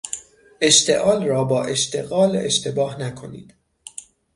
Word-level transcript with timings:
اشتعال 0.61 1.27
را 1.27 1.43
با 1.43 1.63
اشتغال 1.63 2.35
اشتباه 2.37 2.99
نکنید 2.99 3.53